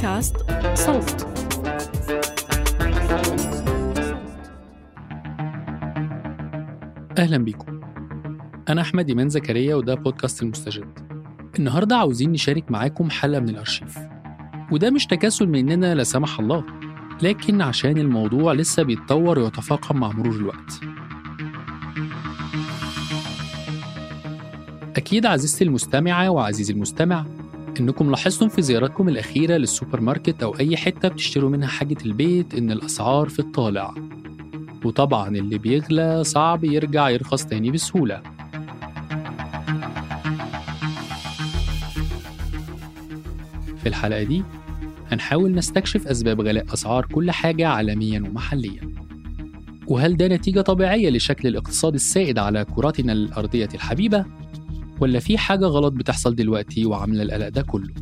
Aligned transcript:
بودكاست 0.00 0.36
صوت. 0.74 1.26
أهلا 7.18 7.38
بيكم. 7.38 7.80
أنا 8.68 8.80
أحمد 8.80 9.08
إيمان 9.08 9.28
زكريا 9.28 9.74
وده 9.74 9.94
بودكاست 9.94 10.42
المستجد. 10.42 10.98
النهاردة 11.58 11.96
عاوزين 11.96 12.32
نشارك 12.32 12.70
معاكم 12.70 13.10
حلقة 13.10 13.40
من 13.40 13.48
الأرشيف. 13.48 13.98
وده 14.72 14.90
مش 14.90 15.06
تكاسل 15.06 15.48
مننا 15.48 15.94
لا 15.94 16.04
سمح 16.04 16.40
الله 16.40 16.64
لكن 17.22 17.62
عشان 17.62 17.98
الموضوع 17.98 18.52
لسه 18.52 18.82
بيتطور 18.82 19.38
ويتفاقم 19.38 19.96
مع 19.96 20.12
مرور 20.12 20.34
الوقت. 20.34 20.80
أكيد 24.96 25.26
عزيزتي 25.26 25.64
المستمعة 25.64 26.30
وعزيزي 26.30 26.72
المستمع 26.72 27.24
إنكم 27.80 28.10
لاحظتم 28.10 28.48
في 28.48 28.62
زياراتكم 28.62 29.08
الأخيرة 29.08 29.56
للسوبر 29.56 30.00
ماركت 30.00 30.42
أو 30.42 30.58
أي 30.58 30.76
حتة 30.76 31.08
بتشتروا 31.08 31.50
منها 31.50 31.68
حاجة 31.68 31.96
البيت 32.06 32.54
إن 32.54 32.70
الأسعار 32.70 33.28
في 33.28 33.38
الطالع. 33.38 33.94
وطبعا 34.84 35.28
اللي 35.28 35.58
بيغلى 35.58 36.24
صعب 36.24 36.64
يرجع 36.64 37.08
يرخص 37.08 37.44
تاني 37.44 37.70
بسهولة. 37.70 38.22
في 43.82 43.86
الحلقة 43.88 44.22
دي 44.22 44.42
هنحاول 45.10 45.54
نستكشف 45.54 46.06
أسباب 46.06 46.40
غلاء 46.40 46.64
أسعار 46.74 47.06
كل 47.06 47.30
حاجة 47.30 47.68
عالميا 47.68 48.20
ومحليا. 48.20 48.90
وهل 49.86 50.16
ده 50.16 50.28
نتيجة 50.28 50.60
طبيعية 50.60 51.10
لشكل 51.10 51.48
الاقتصاد 51.48 51.94
السائد 51.94 52.38
على 52.38 52.64
كراتنا 52.64 53.12
الأرضية 53.12 53.68
الحبيبة؟ 53.74 54.24
ولا 55.00 55.20
في 55.20 55.38
حاجة 55.38 55.64
غلط 55.64 55.92
بتحصل 55.92 56.34
دلوقتي 56.34 56.86
وعاملة 56.86 57.22
القلق 57.22 57.48
ده 57.48 57.62
كله؟ 57.62 57.94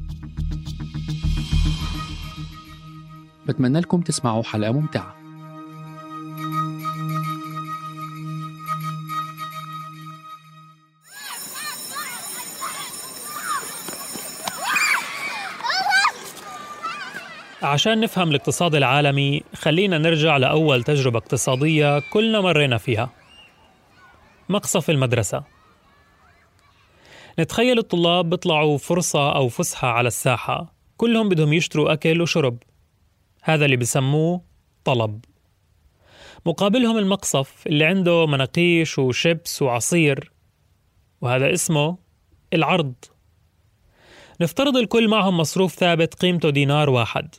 بتمنى 3.47 3.81
لكم 3.81 4.01
تسمعوا 4.01 4.43
حلقة 4.43 4.73
ممتعة. 4.73 5.15
عشان 17.63 18.01
نفهم 18.01 18.29
الاقتصاد 18.31 18.75
العالمي 18.75 19.43
خلينا 19.55 19.99
نرجع 19.99 20.37
لأول 20.37 20.83
تجربة 20.83 21.19
اقتصادية 21.19 21.99
كلنا 21.99 22.41
مرينا 22.41 22.79
فيها. 22.79 23.11
مقصف 24.49 24.91
المدرسة. 24.91 25.58
نتخيل 27.39 27.79
الطلاب 27.79 28.31
بيطلعوا 28.31 28.79
فرصة 28.79 29.33
أو 29.33 29.49
فسحة 29.49 29.89
على 29.89 30.09
الساحة. 30.09 30.75
كلهم 30.97 31.29
بدهم 31.29 31.53
يشتروا 31.53 31.93
أكل 31.93 32.21
وشرب. 32.23 32.59
هذا 33.43 33.65
اللي 33.65 33.77
بسموه 33.77 34.43
طلب. 34.85 35.25
مقابلهم 36.47 36.99
المقصف 36.99 37.67
اللي 37.67 37.85
عنده 37.85 38.27
مناقيش 38.27 38.99
وشيبس 38.99 39.63
وعصير 39.63 40.33
وهذا 41.21 41.53
اسمه 41.53 41.99
العرض. 42.53 42.95
نفترض 44.41 44.77
الكل 44.77 45.09
معهم 45.09 45.37
مصروف 45.37 45.75
ثابت 45.75 46.15
قيمته 46.15 46.51
دينار 46.51 46.91
واحد 46.91 47.35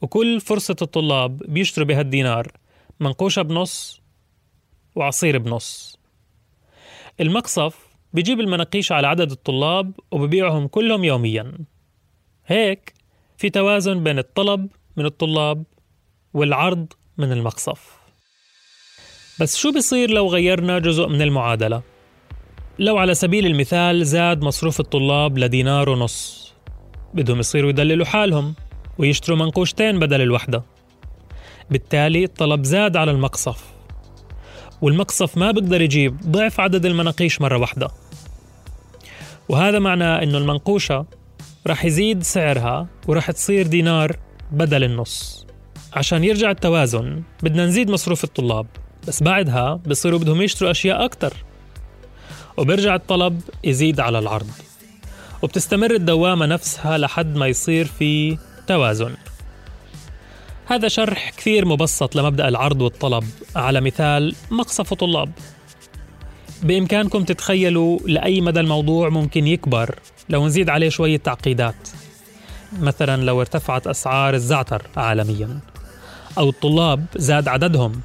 وكل 0.00 0.40
فرصة 0.40 0.76
الطلاب 0.82 1.36
بيشتروا 1.36 1.86
بهالدينار 1.86 2.52
منقوشة 3.00 3.42
بنص 3.42 4.00
وعصير 4.94 5.38
بنص. 5.38 5.98
المقصف 7.20 7.85
بيجيب 8.16 8.40
المناقيش 8.40 8.92
على 8.92 9.06
عدد 9.06 9.30
الطلاب 9.30 9.92
وببيعهم 10.10 10.66
كلهم 10.66 11.04
يوميا. 11.04 11.52
هيك 12.46 12.94
في 13.36 13.50
توازن 13.50 14.04
بين 14.04 14.18
الطلب 14.18 14.68
من 14.96 15.06
الطلاب 15.06 15.64
والعرض 16.34 16.86
من 17.18 17.32
المقصف. 17.32 17.96
بس 19.40 19.56
شو 19.56 19.72
بيصير 19.72 20.10
لو 20.10 20.28
غيرنا 20.28 20.78
جزء 20.78 21.06
من 21.06 21.22
المعادلة؟ 21.22 21.82
لو 22.78 22.98
على 22.98 23.14
سبيل 23.14 23.46
المثال 23.46 24.06
زاد 24.06 24.42
مصروف 24.42 24.80
الطلاب 24.80 25.38
لدينار 25.38 25.88
ونص 25.88 26.52
بدهم 27.14 27.38
يصيروا 27.38 27.70
يدللوا 27.70 28.06
حالهم 28.06 28.54
ويشتروا 28.98 29.38
منقوشتين 29.38 29.98
بدل 29.98 30.20
الوحدة. 30.20 30.62
بالتالي 31.70 32.24
الطلب 32.24 32.64
زاد 32.64 32.96
على 32.96 33.10
المقصف 33.10 33.64
والمقصف 34.82 35.36
ما 35.36 35.50
بيقدر 35.50 35.82
يجيب 35.82 36.16
ضعف 36.20 36.60
عدد 36.60 36.86
المناقيش 36.86 37.40
مرة 37.40 37.58
واحدة. 37.58 38.05
وهذا 39.48 39.78
معناه 39.78 40.22
إنه 40.22 40.38
المنقوشة 40.38 41.06
رح 41.66 41.84
يزيد 41.84 42.22
سعرها 42.22 42.86
ورح 43.08 43.30
تصير 43.30 43.66
دينار 43.66 44.16
بدل 44.52 44.84
النص. 44.84 45.46
عشان 45.92 46.24
يرجع 46.24 46.50
التوازن 46.50 47.22
بدنا 47.42 47.66
نزيد 47.66 47.90
مصروف 47.90 48.24
الطلاب 48.24 48.66
بس 49.08 49.22
بعدها 49.22 49.80
بصيروا 49.86 50.18
بدهم 50.18 50.42
يشتروا 50.42 50.70
أشياء 50.70 51.04
أكتر. 51.04 51.32
وبرجع 52.56 52.94
الطلب 52.94 53.40
يزيد 53.64 54.00
على 54.00 54.18
العرض. 54.18 54.50
وبتستمر 55.42 55.94
الدوامة 55.94 56.46
نفسها 56.46 56.98
لحد 56.98 57.36
ما 57.36 57.46
يصير 57.46 57.84
في 57.84 58.38
توازن. 58.66 59.14
هذا 60.66 60.88
شرح 60.88 61.30
كثير 61.30 61.64
مبسط 61.64 62.16
لمبدأ 62.16 62.48
العرض 62.48 62.82
والطلب 62.82 63.24
على 63.56 63.80
مثال 63.80 64.34
مقصف 64.50 64.94
طلاب. 64.94 65.32
بإمكانكم 66.62 67.24
تتخيلوا 67.24 67.98
لأي 68.06 68.40
مدى 68.40 68.60
الموضوع 68.60 69.08
ممكن 69.08 69.46
يكبر؟ 69.46 69.98
لو 70.28 70.46
نزيد 70.46 70.70
عليه 70.70 70.88
شوية 70.88 71.16
تعقيدات. 71.16 71.88
مثلا 72.80 73.22
لو 73.22 73.40
ارتفعت 73.40 73.86
أسعار 73.86 74.34
الزعتر 74.34 74.82
عالميا. 74.96 75.60
أو 76.38 76.48
الطلاب 76.48 77.06
زاد 77.16 77.48
عددهم. 77.48 78.00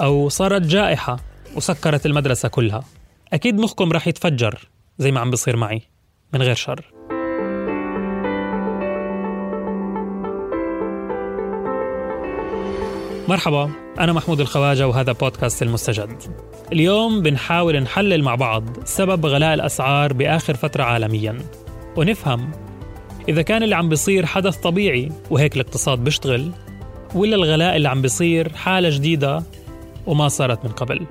أو 0.00 0.28
صارت 0.28 0.62
جائحة 0.62 1.20
وسكرت 1.56 2.06
المدرسة 2.06 2.48
كلها. 2.48 2.84
أكيد 3.32 3.54
مخكم 3.54 3.92
رح 3.92 4.08
يتفجر 4.08 4.68
زي 4.98 5.12
ما 5.12 5.20
عم 5.20 5.30
بصير 5.30 5.56
معي 5.56 5.82
من 6.32 6.42
غير 6.42 6.54
شر. 6.54 6.92
مرحبا 13.28 13.70
أنا 14.00 14.12
محمود 14.12 14.40
الخواجة 14.40 14.88
وهذا 14.88 15.12
بودكاست 15.12 15.62
المستجد. 15.62 16.22
اليوم 16.72 17.22
بنحاول 17.22 17.80
نحلل 17.80 18.22
مع 18.22 18.34
بعض 18.34 18.64
سبب 18.84 19.26
غلاء 19.26 19.54
الأسعار 19.54 20.12
بآخر 20.12 20.54
فترة 20.54 20.82
عالميا. 20.82 21.38
ونفهم 21.96 22.50
إذا 23.28 23.42
كان 23.42 23.62
اللي 23.62 23.74
عم 23.74 23.88
بيصير 23.88 24.26
حدث 24.26 24.56
طبيعي 24.56 25.12
وهيك 25.30 25.56
الاقتصاد 25.56 26.04
بيشتغل 26.04 26.50
ولا 27.14 27.36
الغلاء 27.36 27.76
اللي 27.76 27.88
عم 27.88 28.02
بيصير 28.02 28.56
حالة 28.56 28.90
جديدة 28.90 29.42
وما 30.06 30.28
صارت 30.28 30.64
من 30.64 30.70
قبل. 30.70 31.06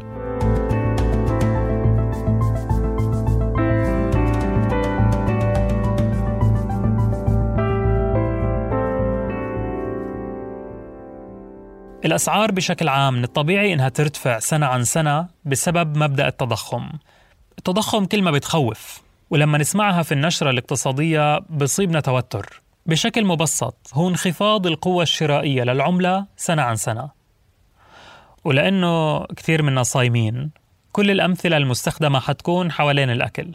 الأسعار 12.05 12.51
بشكل 12.51 12.87
عام 12.87 13.13
من 13.13 13.23
الطبيعي 13.23 13.73
إنها 13.73 13.89
ترتفع 13.89 14.39
سنة 14.39 14.65
عن 14.65 14.83
سنة 14.83 15.27
بسبب 15.45 15.97
مبدأ 15.97 16.27
التضخم. 16.27 16.89
التضخم 17.57 18.05
كلمة 18.05 18.31
بتخوف 18.31 19.01
ولما 19.29 19.57
نسمعها 19.57 20.03
في 20.03 20.11
النشرة 20.11 20.49
الاقتصادية 20.49 21.39
بصيبنا 21.39 21.99
توتر. 21.99 22.61
بشكل 22.85 23.25
مبسط 23.25 23.75
هو 23.93 24.09
انخفاض 24.09 24.67
القوة 24.67 25.03
الشرائية 25.03 25.63
للعملة 25.63 26.25
سنة 26.37 26.61
عن 26.61 26.75
سنة. 26.75 27.09
ولأنه 28.43 29.25
كثير 29.25 29.61
منا 29.61 29.83
صايمين 29.83 30.51
كل 30.91 31.11
الأمثلة 31.11 31.57
المستخدمة 31.57 32.19
حتكون 32.19 32.71
حوالين 32.71 33.09
الأكل. 33.09 33.51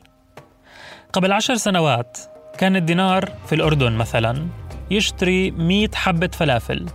قبل 1.12 1.32
عشر 1.32 1.54
سنوات 1.54 2.18
كان 2.58 2.76
الدينار 2.76 3.32
في 3.46 3.54
الأردن 3.54 3.92
مثلا 3.92 4.46
يشتري 4.90 5.50
100 5.50 5.88
حبة 5.94 6.28
فلافل. 6.28 6.86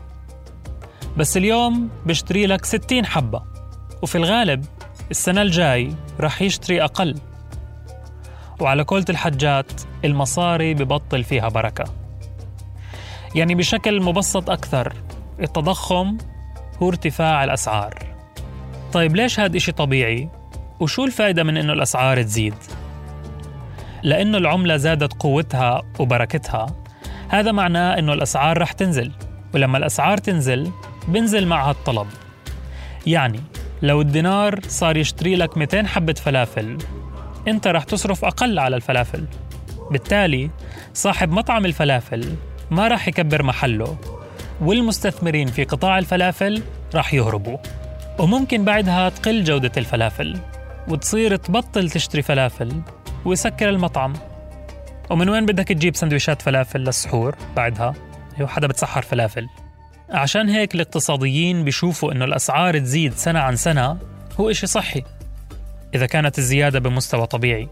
بس 1.18 1.38
اليوم 1.38 1.90
بيشتري 2.06 2.46
لك 2.46 2.66
60 2.66 3.06
حبة. 3.06 3.44
وفي 4.02 4.18
الغالب 4.18 4.66
السنة 5.12 5.42
الجاي 5.42 5.96
رح 6.20 6.42
يشتري 6.42 6.84
أقل. 6.84 7.16
وعلى 8.60 8.84
كولة 8.84 9.06
الحجات 9.10 9.72
المصاري 10.06 10.74
ببطل 10.74 11.24
فيها 11.24 11.50
بركة. 11.50 11.84
يعني 13.36 13.56
بشكل 13.56 14.02
مبسط 14.02 14.50
أكثر 14.50 14.94
التضخم 15.40 16.18
هو 16.82 16.90
ارتفاع 16.90 17.44
الأسعار. 17.44 17.94
طيب 18.94 19.16
ليش 19.16 19.40
هذا 19.40 19.58
إشي 19.58 19.72
طبيعي؟ 19.72 20.30
وشو 20.80 21.06
الفائدة 21.06 21.44
من 21.44 21.58
إنه 21.58 21.74
الأسعار 21.74 22.22
تزيد؟ 22.22 22.56
لأنه 24.04 24.38
العملة 24.38 24.78
زادت 24.78 25.14
قوتها 25.14 25.82
وبركتها. 26.00 26.66
هذا 27.30 27.52
معناه 27.52 28.00
إنه 28.00 28.14
الأسعار 28.14 28.58
رح 28.58 28.72
تنزل. 28.72 29.12
ولما 29.54 29.78
الأسعار 29.78 30.18
تنزل 30.18 30.72
بنزل 31.08 31.48
معها 31.48 31.72
الطلب 31.72 32.08
يعني 33.08 33.40
لو 33.82 34.02
الدينار 34.02 34.60
صار 34.68 34.98
يشتري 34.98 35.36
لك 35.36 35.58
200 35.58 35.88
حبة 35.88 36.14
فلافل 36.14 36.78
أنت 37.48 37.68
رح 37.68 37.84
تصرف 37.84 38.26
أقل 38.26 38.60
على 38.60 38.76
الفلافل. 38.76 39.26
بالتالي 39.92 40.50
صاحب 40.94 41.32
مطعم 41.32 41.66
الفلافل 41.66 42.36
ما 42.72 42.88
رح 42.88 43.08
يكبر 43.08 43.44
محله 43.44 43.98
والمستثمرين 44.62 45.48
في 45.48 45.64
قطاع 45.64 45.98
الفلافل 45.98 46.64
رح 46.96 47.14
يهربوا. 47.14 47.58
وممكن 48.20 48.66
بعدها 48.66 49.10
تقل 49.10 49.44
جودة 49.44 49.72
الفلافل 49.78 50.38
وتصير 50.88 51.36
تبطل 51.36 51.90
تشتري 51.90 52.22
فلافل 52.22 52.82
ويسكر 53.26 53.70
المطعم. 53.70 54.14
ومن 55.10 55.30
وين 55.30 55.46
بدك 55.46 55.68
تجيب 55.68 55.96
سندويشات 55.96 56.42
فلافل 56.42 56.80
للسحور 56.80 57.36
بعدها؟ 57.56 57.94
هو 58.42 58.48
حدا 58.48 58.68
بتسحر 58.68 59.02
فلافل. 59.02 59.48
عشان 60.12 60.50
هيك 60.50 60.76
الاقتصاديين 60.76 61.64
بيشوفوا 61.64 62.12
إنه 62.12 62.26
الأسعار 62.26 62.80
تزيد 62.80 63.14
سنة 63.14 63.40
عن 63.40 63.56
سنة 63.56 63.98
هو 64.40 64.50
إشي 64.50 64.68
صحي 64.68 65.04
إذا 65.96 66.06
كانت 66.06 66.38
الزيادة 66.38 66.80
بمستوى 66.80 67.28
طبيعي 67.28 67.68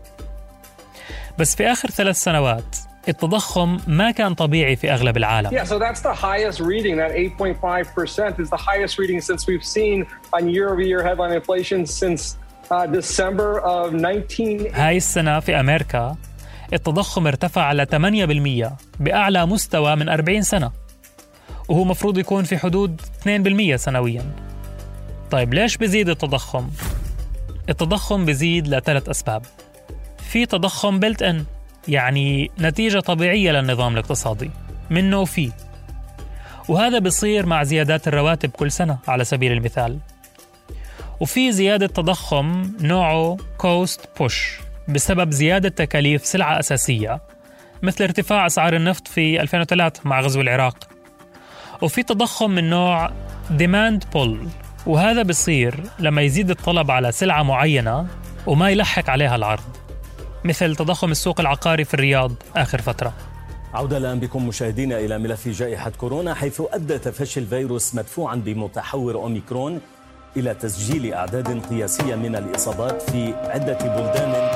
بس 1.40 1.56
في 1.56 1.72
آخر 1.72 1.90
ثلاث 1.90 2.16
سنوات 2.16 2.78
التضخم 3.10 3.78
ما 3.88 4.12
كان 4.12 4.34
طبيعي 4.34 4.76
في 4.76 4.94
أغلب 4.94 5.18
العالم. 5.18 5.50
Yeah, 5.50 5.64
so 5.64 5.80
that's 5.80 6.02
the 6.02 6.14
highest 6.14 6.60
reading. 6.60 6.98
That 6.98 7.12
8.5% 7.12 8.40
is 8.40 8.50
the 8.50 8.58
highest 8.58 9.00
reading 9.00 9.22
since 9.22 9.48
we've 9.48 9.64
seen 9.64 10.06
on 10.34 10.50
year-over-year 10.50 11.02
headline 11.04 11.34
inflation 11.42 11.86
since 11.86 12.38
uh, 12.72 12.86
December 12.86 13.60
of 13.60 13.94
19... 13.94 14.72
هاي 14.74 14.98
السنة 14.98 15.40
في 15.40 15.60
أمريكا 15.60 16.16
التضخم 16.74 17.28
ارتفع 17.28 17.72
ل 17.72 17.86
8% 18.68 18.72
بأعلى 19.00 19.46
مستوى 19.46 19.96
من 19.96 20.10
40 20.10 20.42
سنة 20.42 20.72
وهو 21.70 21.84
مفروض 21.84 22.18
يكون 22.18 22.44
في 22.44 22.58
حدود 22.58 23.02
2% 23.74 23.76
سنويا. 23.76 24.32
طيب 25.32 25.54
ليش 25.54 25.78
بزيد 25.78 26.10
التضخم؟ 26.10 26.70
التضخم 27.70 28.26
بزيد 28.26 28.68
لثلاث 28.68 29.10
أسباب. 29.10 29.46
في 30.30 30.46
تضخم 30.46 31.00
بلت 31.00 31.24
إن 31.24 31.46
يعني 31.88 32.52
نتيجة 32.60 33.00
طبيعية 33.00 33.52
للنظام 33.52 33.94
الاقتصادي 33.94 34.52
منه 34.90 35.20
وفيه 35.20 35.52
وهذا 36.70 37.00
بصير 37.00 37.46
مع 37.46 37.64
زيادات 37.64 38.08
الرواتب 38.08 38.50
كل 38.50 38.72
سنة 38.72 38.98
على 39.08 39.24
سبيل 39.24 39.52
المثال. 39.52 40.00
وفي 41.20 41.52
زيادة 41.52 41.88
تضخم 41.88 42.72
نوعه 42.82 43.38
كوست 43.58 44.10
بوش 44.20 44.60
بسبب 44.88 45.32
زيادة 45.32 45.70
تكاليف 45.70 46.26
سلعة 46.26 46.60
أساسية 46.60 47.22
مثل 47.84 48.04
ارتفاع 48.04 48.46
أسعار 48.46 48.76
النفط 48.76 49.08
في 49.08 49.42
2003 49.42 50.02
مع 50.06 50.22
غزو 50.22 50.42
العراق. 50.42 50.99
وفي 51.82 52.04
تضخم 52.04 52.52
من 52.52 52.70
نوع 52.70 53.12
demand 53.52 54.04
pull 54.14 54.48
وهذا 54.86 55.24
بصير 55.24 55.84
لما 56.00 56.22
يزيد 56.22 56.50
الطلب 56.50 56.92
على 56.92 57.12
سلعة 57.12 57.44
معينة 57.44 58.08
وما 58.48 58.70
يلحق 58.70 59.10
عليها 59.10 59.36
العرض. 59.36 59.64
مثل 60.44 60.76
تضخم 60.76 61.12
السوق 61.12 61.40
العقاري 61.40 61.86
في 61.86 61.94
الرياض 61.94 62.32
آخر 62.56 62.82
فترة. 62.82 63.14
عودة 63.74 63.98
الآن 63.98 64.20
بكم 64.20 64.48
مشاهدينا 64.48 65.00
إلى 65.00 65.18
ملف 65.18 65.48
جائحة 65.48 65.90
كورونا 65.90 66.34
حيث 66.34 66.62
أدى 66.74 66.98
تفشي 66.98 67.40
الفيروس 67.40 67.96
مدفوعا 67.96 68.36
بمتحور 68.36 69.16
أوميكرون 69.16 69.82
إلى 70.38 70.54
تسجيل 70.54 71.14
أعداد 71.14 71.66
قياسية 71.66 72.16
من 72.16 72.36
الإصابات 72.36 73.02
في 73.02 73.34
عدة 73.34 73.78
بلدان. 73.78 74.52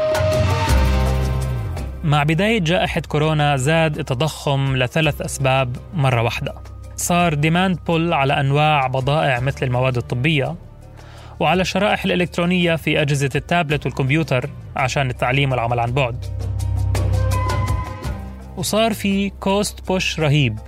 مع 2.04 2.24
بداية 2.24 2.60
جائحة 2.60 3.02
كورونا 3.02 3.58
زاد 3.58 3.98
التضخم 3.98 4.78
لثلاث 4.78 5.22
أسباب 5.22 5.76
مرة 5.94 6.22
واحدة. 6.22 6.73
صار 7.04 7.34
demand 7.34 7.80
pull 7.88 8.14
على 8.14 8.40
أنواع 8.40 8.88
بضائع 8.88 9.40
مثل 9.40 9.66
المواد 9.66 9.98
الطبية 9.98 10.56
وعلى 11.40 11.62
الشرائح 11.62 12.06
الإلكترونية 12.06 12.76
في 12.76 13.02
أجهزة 13.02 13.30
التابلت 13.36 13.86
والكمبيوتر 13.86 14.50
عشان 14.76 15.10
التعليم 15.10 15.52
والعمل 15.52 15.80
عن 15.80 15.92
بعد. 15.92 16.26
وصار 18.58 18.94
في 18.94 19.30
cost 19.30 19.88
push 19.88 20.20
رهيب. 20.20 20.60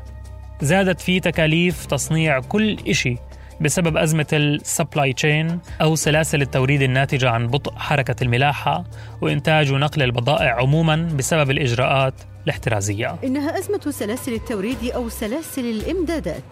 زادت 0.61 1.01
فيه 1.01 1.21
تكاليف 1.21 1.85
تصنيع 1.85 2.39
كل 2.39 2.77
إشي 2.87 3.15
بسبب 3.61 3.97
أزمة 3.97 4.27
ال 4.33 4.45
supply 4.45 5.13
chain 5.13 5.59
أو 5.81 5.95
سلاسل 5.95 6.41
التوريد 6.41 6.81
الناتجة 6.81 7.29
عن 7.29 7.47
بطء 7.47 7.75
حركة 7.75 8.15
الملاحة 8.21 8.83
وإنتاج 9.21 9.71
ونقل 9.71 10.03
البضائع 10.03 10.55
عموما 10.61 10.95
بسبب 10.95 11.51
الإجراءات 11.51 12.13
الاحترازية. 12.45 13.15
إنها 13.23 13.59
أزمة 13.59 13.91
سلاسل 13.91 14.33
التوريد 14.33 14.91
أو 14.95 15.09
سلاسل 15.09 15.65
الإمدادات. 15.65 16.43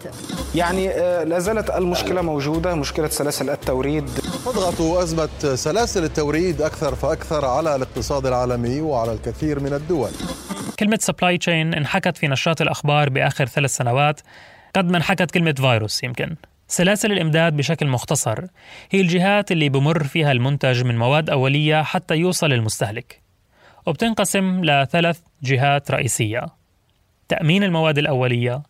يعني 0.54 0.90
آه، 0.90 1.24
لا 1.24 1.38
زالت 1.38 1.70
المشكلة 1.70 2.22
موجودة 2.22 2.74
مشكلة 2.74 3.08
سلاسل 3.08 3.50
التوريد. 3.50 4.10
تضغط 4.44 4.80
أزمة 4.80 5.54
سلاسل 5.54 6.04
التوريد 6.04 6.62
أكثر 6.62 6.94
فأكثر 6.94 7.44
على 7.44 7.76
الاقتصاد 7.76 8.26
العالمي 8.26 8.80
وعلى 8.80 9.12
الكثير 9.12 9.60
من 9.60 9.72
الدول. 9.72 10.10
كلمة 10.78 10.98
supply 11.00 11.38
chain 11.38 11.74
انحكت 11.74 12.16
في 12.16 12.28
نشرات 12.28 12.62
الأخبار 12.62 13.08
بآخر 13.08 13.46
ثلاث 13.46 13.76
سنوات. 13.76 14.20
قد 14.76 14.90
ما 14.90 14.96
انحكت 14.96 15.30
كلمة 15.30 15.52
فيروس 15.52 16.04
يمكن. 16.04 16.36
سلاسل 16.68 17.12
الإمداد 17.12 17.56
بشكل 17.56 17.86
مختصر. 17.86 18.44
هي 18.90 19.00
الجهات 19.00 19.52
اللي 19.52 19.68
بمر 19.68 20.04
فيها 20.04 20.32
المنتج 20.32 20.84
من 20.84 20.98
مواد 20.98 21.30
أولية 21.30 21.82
حتى 21.82 22.14
يوصل 22.14 22.46
للمستهلك. 22.46 23.24
وبتنقسم 23.86 24.64
لثلاث 24.64 25.20
جهات 25.44 25.90
رئيسية. 25.90 26.46
تأمين 27.28 27.62
المواد 27.64 27.98
الأولية. 27.98 28.62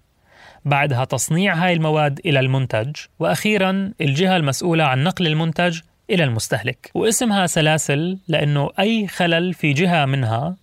بعدها 0.64 1.04
تصنيع 1.04 1.54
هاي 1.54 1.72
المواد 1.72 2.20
إلى 2.26 2.40
المنتج. 2.40 2.96
وأخيرا 3.18 3.92
الجهة 4.00 4.36
المسؤولة 4.36 4.84
عن 4.84 5.04
نقل 5.04 5.26
المنتج 5.26 5.80
إلى 6.10 6.24
المستهلك. 6.24 6.90
واسمها 6.94 7.46
سلاسل 7.46 8.18
لأنه 8.28 8.70
أي 8.78 9.06
خلل 9.06 9.54
في 9.54 9.72
جهة 9.72 10.04
منها 10.04 10.56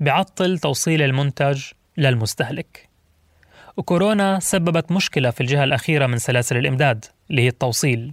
بعطل 0.00 0.58
توصيل 0.58 1.02
المنتج 1.02 1.62
للمستهلك. 1.96 2.88
وكورونا 3.76 4.38
سببت 4.40 4.92
مشكلة 4.92 5.30
في 5.30 5.40
الجهة 5.40 5.64
الأخيرة 5.64 6.06
من 6.06 6.18
سلاسل 6.18 6.56
الإمداد 6.56 7.04
اللي 7.30 7.42
هي 7.42 7.48
التوصيل. 7.48 8.12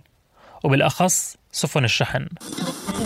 وبالأخص 0.63 1.37
سفن 1.51 1.83
الشحن. 1.83 2.27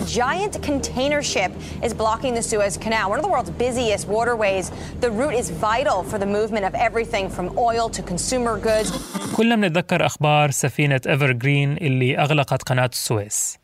Giant 0.06 0.62
container 0.62 1.22
ship 1.22 1.52
is 1.82 1.92
blocking 1.94 2.34
the 2.34 2.42
Suez 2.42 2.76
Canal, 2.76 3.10
one 3.10 3.18
of 3.18 3.24
the 3.24 3.30
world's 3.30 3.50
busiest 3.50 4.08
waterways. 4.08 4.70
The 5.00 5.10
route 5.10 5.34
is 5.34 5.50
vital 5.50 6.02
for 6.10 6.18
the 6.18 6.26
movement 6.26 6.64
of 6.64 6.74
everything 6.74 7.28
from 7.28 7.46
oil 7.58 7.88
to 7.96 8.02
consumer 8.02 8.58
goods. 8.58 8.92
كلنا 9.36 9.56
بنتذكر 9.56 10.06
أخبار 10.06 10.50
سفينة 10.50 11.00
إيفر 11.06 11.32
جرين 11.32 11.76
اللي 11.76 12.18
أغلقت 12.18 12.62
قناة 12.62 12.90
السويس 12.92 13.58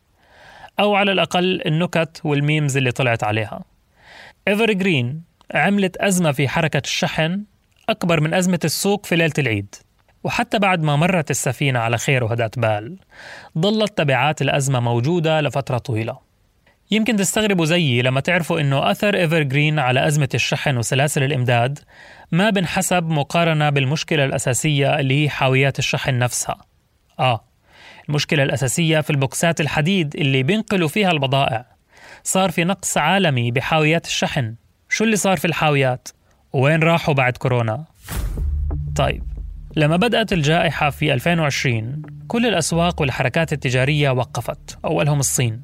أو 0.79 0.95
على 0.95 1.11
الأقل 1.11 1.61
النكت 1.65 2.21
وال 2.23 2.38
memes 2.38 2.77
اللي 2.77 2.91
طلعت 2.91 3.23
عليها 3.23 3.63
إيفر 4.47 4.73
جرين 4.73 5.23
عملت 5.53 5.97
أزمة 5.97 6.31
في 6.31 6.47
حركة 6.47 6.81
الشحن 6.85 7.43
أكبر 7.89 8.21
من 8.21 8.33
أزمة 8.33 8.59
السوق 8.63 9.05
في 9.05 9.15
ليلة 9.15 9.33
العيد 9.39 9.75
وحتى 10.23 10.59
بعد 10.59 10.83
ما 10.83 10.95
مرت 10.95 11.31
السفينة 11.31 11.79
على 11.79 11.97
خير 11.97 12.23
وهدات 12.23 12.59
بال 12.59 12.97
ظلت 13.57 13.97
تبعات 13.97 14.41
الأزمة 14.41 14.79
موجودة 14.79 15.41
لفترة 15.41 15.77
طويلة. 15.77 16.17
يمكن 16.91 17.15
تستغربوا 17.15 17.65
زيي 17.65 18.01
لما 18.01 18.19
تعرفوا 18.19 18.59
أنه 18.59 18.91
أثر 18.91 19.15
إيفرغرين 19.15 19.79
على 19.79 20.07
أزمة 20.07 20.29
الشحن 20.33 20.77
وسلاسل 20.77 21.23
الإمداد 21.23 21.79
ما 22.31 22.49
بنحسب 22.49 23.03
مقارنة 23.03 23.69
بالمشكلة 23.69 24.25
الأساسية 24.25 24.99
اللي 24.99 25.23
هي 25.23 25.29
حاويات 25.29 25.79
الشحن 25.79 26.19
نفسها. 26.19 26.57
آه 27.19 27.43
المشكلة 28.09 28.43
الأساسية 28.43 28.99
في 28.99 29.09
البوكسات 29.09 29.61
الحديد 29.61 30.15
اللي 30.15 30.43
بينقلوا 30.43 30.87
فيها 30.87 31.11
البضائع. 31.11 31.65
صار 32.23 32.51
في 32.51 32.63
نقص 32.63 32.97
عالمي 32.97 33.51
بحاويات 33.51 34.05
الشحن. 34.05 34.55
شو 34.89 35.03
اللي 35.03 35.15
صار 35.15 35.37
في 35.37 35.45
الحاويات؟ 35.45 36.07
وين 36.53 36.83
راحوا 36.83 37.13
بعد 37.13 37.37
كورونا؟ 37.37 37.85
طيب 38.95 39.23
لما 39.79 39.95
بدأت 39.95 40.33
الجائحة 40.33 40.89
في 40.89 41.13
2020 41.13 42.01
كل 42.27 42.45
الأسواق 42.45 43.01
والحركات 43.01 43.53
التجارية 43.53 44.09
وقفت 44.09 44.77
أولهم 44.85 45.19
الصين. 45.19 45.61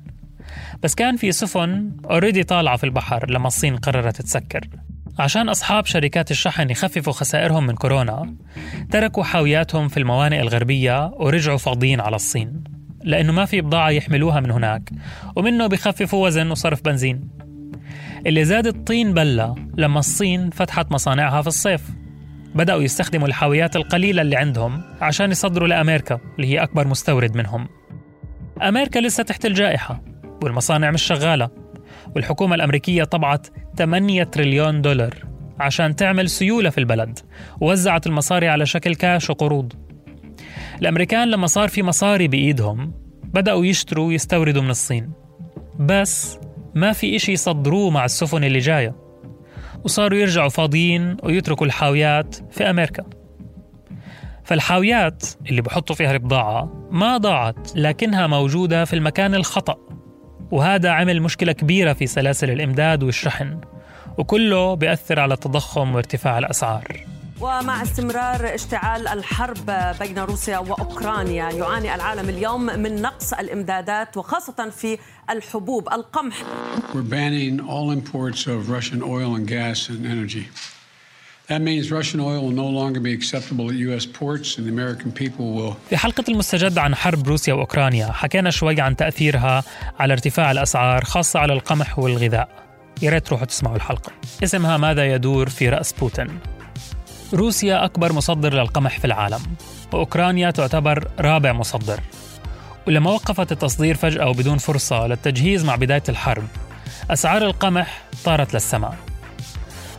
بس 0.84 0.96
كان 0.96 1.18
في 1.18 1.32
سفن 1.32 1.92
اوريدي 2.10 2.44
طالعة 2.44 2.78
في 2.78 2.84
البحر 2.84 3.30
لما 3.32 3.48
الصين 3.48 3.76
قررت 3.76 4.22
تسكر. 4.22 4.68
عشان 5.20 5.50
أصحاب 5.50 5.86
شركات 5.86 6.32
الشحن 6.32 6.70
يخففوا 6.70 7.14
خسائرهم 7.14 7.68
من 7.68 7.76
كورونا 7.76 8.36
تركوا 8.92 9.24
حاوياتهم 9.24 9.88
في 9.88 9.98
الموانئ 9.98 10.42
الغربية 10.42 11.12
ورجعوا 11.14 11.58
فاضيين 11.58 12.02
على 12.02 12.16
الصين. 12.16 12.64
لأنه 13.04 13.34
ما 13.34 13.46
في 13.46 13.62
بضاعة 13.62 13.90
يحملوها 13.90 14.40
من 14.40 14.52
هناك 14.52 14.90
ومنه 15.36 15.68
بخففوا 15.68 16.26
وزن 16.26 16.52
وصرف 16.52 16.82
بنزين. 16.82 17.30
اللي 18.26 18.46
زاد 18.46 18.68
الطين 18.68 19.14
بلة 19.14 19.56
لما 19.78 20.00
الصين 20.00 20.50
فتحت 20.50 20.92
مصانعها 20.92 21.42
في 21.42 21.48
الصيف. 21.48 22.05
بدأوا 22.56 22.82
يستخدموا 22.82 23.28
الحاويات 23.28 23.76
القليلة 23.76 24.22
اللي 24.22 24.36
عندهم 24.36 24.84
عشان 25.02 25.32
يصدروا 25.32 25.68
لأمريكا 25.68 26.20
اللي 26.36 26.48
هي 26.48 26.64
أكبر 26.64 26.88
مستورد 26.88 27.38
منهم. 27.38 27.68
أمريكا 28.62 29.00
لسه 29.00 29.24
تحت 29.24 29.46
الجائحة 29.46 30.02
والمصانع 30.44 30.92
مش 30.92 31.04
شغالة 31.04 31.50
والحكومة 32.16 32.56
الأمريكية 32.56 33.04
طبعت 33.04 33.48
8 33.78 34.24
تريليون 34.24 34.82
دولار 34.82 35.16
عشان 35.60 35.96
تعمل 35.96 36.30
سيولة 36.30 36.70
في 36.70 36.78
البلد 36.78 37.20
ووزعت 37.62 38.08
المصاري 38.08 38.48
على 38.48 38.66
شكل 38.66 38.96
كاش 38.96 39.30
وقروض. 39.30 39.74
الأمريكان 40.82 41.28
لما 41.28 41.48
صار 41.48 41.68
في 41.70 41.84
مصاري 41.84 42.28
بإيدهم 42.28 42.94
بدأوا 43.24 43.66
يشتروا 43.66 44.08
ويستوردوا 44.08 44.62
من 44.62 44.70
الصين. 44.70 45.12
بس 45.80 46.40
ما 46.76 46.92
في 46.92 47.16
إشي 47.16 47.32
يصدروه 47.32 47.90
مع 47.90 48.06
السفن 48.06 48.44
اللي 48.44 48.60
جاية. 48.60 49.05
وصاروا 49.86 50.20
يرجعوا 50.20 50.50
فاضيين 50.50 51.18
ويتركوا 51.24 51.66
الحاويات 51.66 52.36
في 52.52 52.70
أمريكا. 52.70 53.04
فالحاويات 54.44 55.24
اللي 55.50 55.62
بحطوا 55.62 55.96
فيها 55.96 56.12
البضاعة 56.12 56.88
ما 56.92 57.18
ضاعت 57.18 57.76
لكنها 57.76 58.28
موجودة 58.28 58.86
في 58.86 58.94
المكان 58.94 59.36
الخطأ. 59.36 59.78
وهذا 60.52 60.90
عمل 60.90 61.22
مشكلة 61.22 61.52
كبيرة 61.52 61.94
في 61.94 62.08
سلاسل 62.08 62.52
الإمداد 62.52 63.04
والشحن 63.04 63.62
وكله 64.18 64.74
بيأثر 64.74 65.20
على 65.20 65.34
التضخم 65.34 65.96
وارتفاع 65.96 66.38
الأسعار. 66.38 67.15
ومع 67.42 67.82
استمرار 67.82 68.56
اشتعال 68.56 69.08
الحرب 69.08 69.72
بين 70.00 70.20
روسيا 70.20 70.58
وأوكرانيا 70.58 71.50
يعاني 71.50 71.96
العالم 71.96 72.30
اليوم 72.30 72.66
من 72.66 73.02
نقص 73.02 73.34
الإمدادات 73.34 74.18
وخاصة 74.18 74.70
في 74.70 74.98
الحبوب 75.30 75.88
القمح. 75.94 76.36
We're 76.94 77.02
banning 77.02 77.60
all 77.60 77.92
imports 77.92 78.48
of 78.48 78.70
Russian 78.70 79.02
oil 79.04 79.36
and 79.36 79.48
gas 79.48 79.90
and 79.90 80.06
energy. 80.06 80.46
That 81.50 81.62
means 81.62 81.92
Russian 81.92 82.20
oil 82.20 82.42
will 82.46 82.58
no 82.66 82.70
longer 82.82 83.00
be 83.00 83.14
acceptable 83.20 83.66
at 83.72 83.76
US 83.90 84.06
ports 84.20 84.58
and 84.58 84.66
the 84.68 84.72
American 84.78 85.12
people 85.12 85.46
will 85.54 85.76
في 85.90 85.98
حلقة 85.98 86.24
المستجد 86.30 86.78
عن 86.78 86.96
حرب 86.96 87.28
روسيا 87.28 87.54
وأوكرانيا 87.54 88.12
حكينا 88.12 88.50
شوي 88.50 88.82
عن 88.82 88.96
تأثيرها 88.96 89.64
على 90.00 90.14
ارتفاع 90.14 90.52
الأسعار 90.52 91.04
خاصة 91.04 91.40
على 91.40 91.54
القمح 91.54 92.00
والغذاء 92.00 92.50
يا 93.02 93.10
ريت 93.12 93.28
تروحوا 93.28 93.46
تسمعوا 93.46 93.76
الحلقة 93.76 94.12
اسمها 94.44 94.78
ماذا 94.78 95.14
يدور 95.14 95.50
في 95.50 95.70
رأس 95.70 95.94
بوتين 95.94 96.40
روسيا 97.34 97.86
أكبر 97.86 98.14
مصدر 98.14 98.54
للقمح 98.54 99.00
في 99.00 99.06
العالم 99.06 99.40
وأوكرانيا 99.94 100.52
تعتبر 100.52 101.08
رابع 101.20 101.54
مصدر. 101.54 102.00
ولما 102.88 103.12
وقفت 103.12 103.52
التصدير 103.52 103.96
فجأة 103.96 104.30
وبدون 104.30 104.58
فرصة 104.58 105.08
للتجهيز 105.08 105.66
مع 105.66 105.76
بداية 105.76 106.04
الحرب 106.10 106.44
أسعار 107.12 107.46
القمح 107.46 108.02
طارت 108.26 108.54
للسماء. 108.54 108.96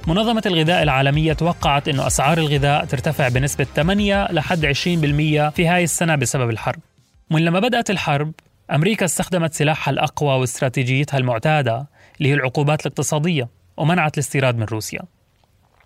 منظمة 0.06 0.42
الغذاء 0.46 0.82
العالمية 0.82 1.32
توقعت 1.32 1.88
أن 1.88 2.00
أسعار 2.00 2.38
الغذاء 2.38 2.84
ترتفع 2.84 3.28
بنسبة 3.28 3.66
8 3.76 4.32
لحد 4.32 4.64
20% 4.64 5.50
في 5.50 5.68
هاي 5.68 5.84
السنة 5.84 6.16
بسبب 6.16 6.50
الحرب. 6.50 6.80
من 7.30 7.44
لما 7.44 7.60
بدأت 7.60 7.90
الحرب 7.90 8.32
أمريكا 8.70 9.04
استخدمت 9.04 9.54
سلاحها 9.54 9.92
الأقوى 9.92 10.40
واستراتيجيتها 10.40 11.18
المعتادة 11.18 11.86
اللي 12.18 12.28
هي 12.28 12.34
العقوبات 12.34 12.86
الاقتصادية 12.86 13.48
ومنعت 13.76 14.14
الاستيراد 14.14 14.56
من 14.56 14.64
روسيا. 14.64 15.00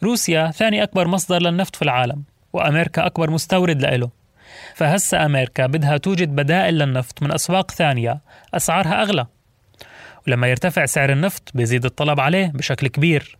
روسيا 0.02 0.50
ثاني 0.50 0.83
أكبر 0.83 1.09
مصدر 1.09 1.42
للنفط 1.42 1.76
في 1.76 1.83
العالم 1.83 2.23
وأمريكا 2.52 3.07
أكبر 3.07 3.30
مستورد 3.30 3.83
لإله 3.83 4.11
فهسا 4.75 5.26
أمريكا 5.26 5.66
بدها 5.66 5.97
توجد 5.97 6.28
بدائل 6.28 6.78
للنفط 6.78 7.23
من 7.23 7.33
أسواق 7.33 7.71
ثانية 7.71 8.21
أسعارها 8.54 9.02
أغلى. 9.02 9.26
ولما 10.26 10.47
يرتفع 10.47 10.87
سعر 10.87 11.12
النفط 11.12 11.50
بيزيد 11.54 11.85
الطلب 11.85 12.21
عليه 12.21 12.47
بشكل 12.47 12.87
كبير. 12.87 13.38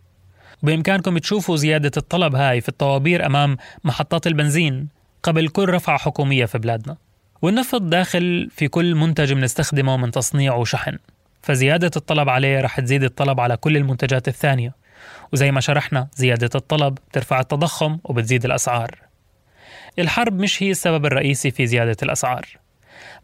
وبإمكانكم 0.63 1.17
تشوفوا 1.17 1.55
زيادة 1.55 1.91
الطلب 1.97 2.35
هاي 2.35 2.61
في 2.61 2.69
الطوابير 2.69 3.25
أمام 3.25 3.57
محطات 3.83 4.27
البنزين 4.27 4.87
قبل 5.23 5.47
كل 5.47 5.69
رفعة 5.69 5.97
حكومية 5.97 6.45
في 6.45 6.57
بلادنا. 6.57 6.97
والنفط 7.41 7.81
داخل 7.81 8.49
في 8.51 8.67
كل 8.67 8.95
منتج 8.95 9.33
بنستخدمه 9.33 9.97
من 9.97 10.11
تصنيع 10.11 10.55
وشحن. 10.55 10.97
فزيادة 11.41 11.91
الطلب 11.95 12.29
عليه 12.29 12.61
رح 12.61 12.79
تزيد 12.79 13.03
الطلب 13.03 13.39
على 13.39 13.57
كل 13.57 13.77
المنتجات 13.77 14.27
الثانية. 14.27 14.80
وزي 15.33 15.51
ما 15.51 15.61
شرحنا 15.61 16.07
زيادة 16.15 16.49
الطلب 16.55 16.97
ترفع 17.13 17.39
التضخم 17.39 17.99
وبتزيد 18.03 18.45
الأسعار. 18.45 18.99
الحرب 19.99 20.39
مش 20.39 20.63
هي 20.63 20.71
السبب 20.71 21.05
الرئيسي 21.05 21.51
في 21.51 21.67
زيادة 21.67 21.97
الأسعار 22.03 22.45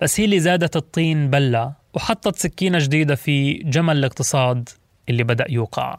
بس 0.01 0.19
هي 0.19 0.25
اللي 0.25 0.39
زادت 0.39 0.75
الطين 0.75 1.29
بلة 1.29 1.73
وحطت 1.93 2.35
سكينة 2.35 2.77
جديدة 2.79 3.15
في 3.15 3.53
جمل 3.53 3.97
الاقتصاد 3.97 4.69
اللي 5.09 5.23
بدأ 5.23 5.45
يوقع. 5.49 5.97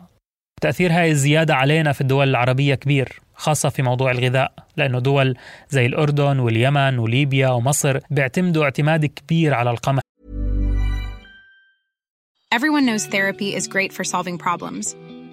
تأثير 0.60 0.92
هاي 0.92 1.10
الزيادة 1.10 1.54
علينا 1.54 1.92
في 1.92 2.00
الدول 2.00 2.28
العربية 2.28 2.74
كبير 2.74 3.20
خاصة 3.34 3.68
في 3.68 3.82
موضوع 3.82 4.10
الغذاء 4.10 4.52
لأنه 4.76 4.98
دول 4.98 5.36
زي 5.68 5.86
الأردن 5.86 6.38
واليمن 6.38 6.98
وليبيا 6.98 7.48
ومصر 7.48 7.98
بيعتمدوا 8.10 8.64
اعتماد 8.64 9.06
كبير 9.06 9.54
على 9.54 9.70
القمح. 9.70 10.02
Everyone 12.54 12.86
knows 12.86 13.04
therapy 13.06 13.54
is 13.54 13.68
great 13.68 13.92
for 13.92 14.04
solving 14.04 14.38
problems, 14.38 14.96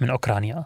من 0.00 0.10
أوكرانيا. 0.10 0.64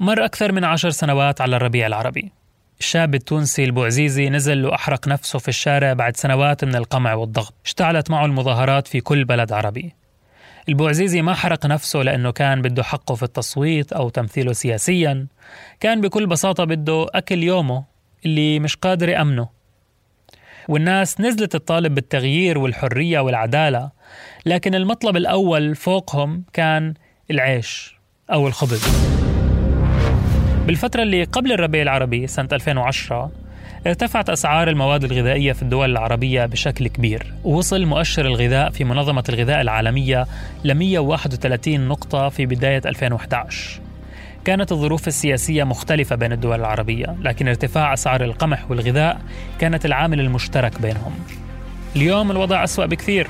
مر 0.00 0.24
أكثر 0.24 0.52
من 0.52 0.64
عشر 0.64 0.90
سنوات 0.90 1.40
على 1.40 1.56
الربيع 1.56 1.86
العربي. 1.86 2.32
الشاب 2.80 3.14
التونسي 3.14 3.64
البوعزيزي 3.64 4.28
نزل 4.28 4.66
وأحرق 4.66 5.08
نفسه 5.08 5.38
في 5.38 5.48
الشارع 5.48 5.92
بعد 5.92 6.16
سنوات 6.16 6.64
من 6.64 6.76
القمع 6.76 7.14
والضغط. 7.14 7.54
اشتعلت 7.64 8.10
معه 8.10 8.24
المظاهرات 8.24 8.88
في 8.88 9.00
كل 9.00 9.24
بلد 9.24 9.52
عربي. 9.52 9.99
البوعزيزي 10.68 11.22
ما 11.22 11.34
حرق 11.34 11.66
نفسه 11.66 12.02
لأنه 12.02 12.30
كان 12.30 12.62
بده 12.62 12.82
حقه 12.82 13.14
في 13.14 13.22
التصويت 13.22 13.92
أو 13.92 14.08
تمثيله 14.08 14.52
سياسيا. 14.52 15.26
كان 15.80 16.00
بكل 16.00 16.26
بساطة 16.26 16.64
بده 16.64 17.06
أكل 17.14 17.42
يومه 17.42 17.84
اللي 18.26 18.58
مش 18.60 18.76
قادر 18.76 19.08
يأمنه. 19.08 19.48
والناس 20.68 21.20
نزلت 21.20 21.52
تطالب 21.52 21.94
بالتغيير 21.94 22.58
والحرية 22.58 23.20
والعدالة 23.20 23.90
لكن 24.46 24.74
المطلب 24.74 25.16
الأول 25.16 25.76
فوقهم 25.76 26.44
كان 26.52 26.94
العيش 27.30 27.96
أو 28.32 28.46
الخبز. 28.46 28.82
بالفترة 30.66 31.02
اللي 31.02 31.24
قبل 31.24 31.52
الربيع 31.52 31.82
العربي 31.82 32.26
سنة 32.26 32.48
2010 32.52 33.30
ارتفعت 33.86 34.30
أسعار 34.30 34.68
المواد 34.68 35.04
الغذائية 35.04 35.52
في 35.52 35.62
الدول 35.62 35.90
العربية 35.90 36.46
بشكل 36.46 36.88
كبير. 36.88 37.32
ووصل 37.44 37.84
مؤشر 37.84 38.26
الغذاء 38.26 38.70
في 38.70 38.84
منظمة 38.84 39.24
الغذاء 39.28 39.60
العالمية 39.60 40.26
ل 40.64 40.74
131 40.74 41.88
نقطة 41.88 42.28
في 42.28 42.46
بداية 42.46 42.82
2011 42.86 43.80
كانت 44.44 44.72
الظروف 44.72 45.08
السياسية 45.08 45.64
مختلفة 45.64 46.16
بين 46.16 46.32
الدول 46.32 46.60
العربية 46.60 47.16
لكن 47.22 47.48
ارتفاع 47.48 47.92
أسعار 47.92 48.24
القمح 48.24 48.70
والغذاء 48.70 49.20
كانت 49.58 49.86
العامل 49.86 50.20
المشترك 50.20 50.82
بينهم. 50.82 51.12
اليوم 51.96 52.30
الوضع 52.30 52.64
أسوأ 52.64 52.86
بكثير. 52.86 53.26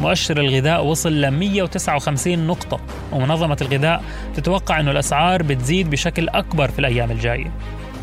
مؤشر 0.00 0.40
الغذاء 0.40 0.84
وصل 0.84 1.20
ل 1.20 1.30
159 1.30 2.46
نقطة 2.46 2.80
ومنظمة 3.12 3.56
الغذاء 3.62 4.02
تتوقع 4.34 4.80
أن 4.80 4.88
الأسعار 4.88 5.42
بتزيد 5.42 5.90
بشكل 5.90 6.28
أكبر 6.28 6.70
في 6.70 6.78
الأيام 6.78 7.10
الجاية. 7.10 7.50